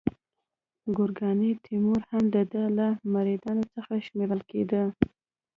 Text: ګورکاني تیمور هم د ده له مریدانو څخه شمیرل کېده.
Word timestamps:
ګورکاني 0.95 1.51
تیمور 1.63 2.01
هم 2.11 2.23
د 2.35 2.37
ده 2.51 2.63
له 2.77 2.87
مریدانو 3.13 3.65
څخه 3.75 3.93
شمیرل 4.07 4.41
کېده. 4.49 4.83